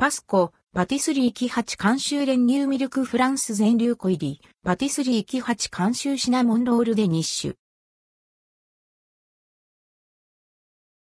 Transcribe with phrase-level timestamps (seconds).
[0.00, 7.54] パスコ、パティスリーキ8監修練乳ミルクフランス全粒粉入り、パティスリーキ8監修シナモンロールでニッシュ。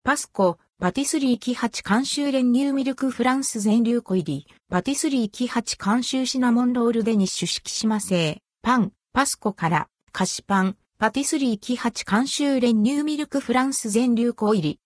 [0.04, 14.78] パスコ、パティスリーキ8監修練乳ミルクフランス全粒粉入り、パティスリーキ8監修シナモンロールでニッシュ式島製、パン、パスコから、菓子パン、パティスリーキ8監修練乳ミルクフランス全粒粉入り、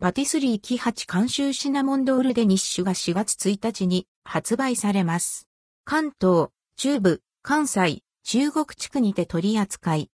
[0.00, 5.46] パティスリーキ8監修シナモンドールデニッシュが4月1日に発売されます。
[5.84, 6.48] 関東、
[6.78, 10.10] 中部、関西、中国地区にて取り扱い。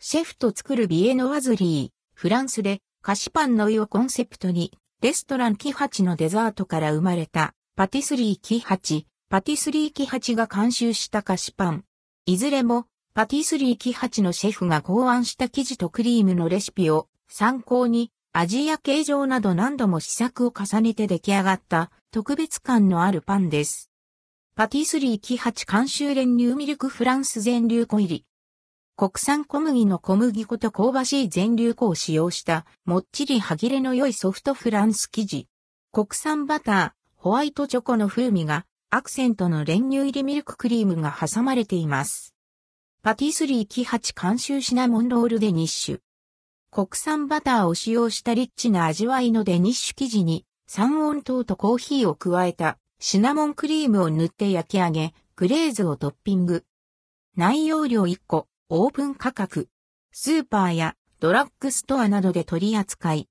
[0.00, 11.84] シェフと作るビエノワズリー、フランスで菓子パンの湯をコンセプトに、レストランキハチのデザートから生まれた、パティスリーキハチ、パティスリーキハチが監修した菓子パン。
[12.26, 23.90] いずれも、パティスリーキハチのシェフが考案した生地とクリームのレシピを参考に味や形状など何度も試作を重ねて出来上がった特別感のあるパンです。
[24.54, 28.24] パティスリーキ8監修練乳ミルクフランス全粒粉入り。
[28.96, 35.48] 国産小麦の小麦粉と香ばしい全粒粉を使用したもっちり歯切れの良いソフトフランス生地。
[35.92, 42.34] 国産バター、ホワイトチョコの風味がアクセントの練乳入りミルククリームが挟まれています。
[43.02, 46.00] パティスリーキ8監修シナモンロールでニッシュ。
[46.74, 56.64] 国産バターを使用したリッチな味わいのデニッシュ生地に三温糖とコーヒーを加えたシナモンクリームを塗って焼き上げ、グレーズをトッピング。
[57.36, 59.68] 内容量1個、オープン価格。
[60.12, 63.20] スーパーやドラッグストアなどで取り扱い、